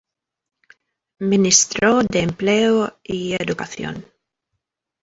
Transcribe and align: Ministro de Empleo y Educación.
Ministro 1.19 2.01
de 2.01 2.21
Empleo 2.21 2.97
y 3.03 3.33
Educación. 3.33 4.03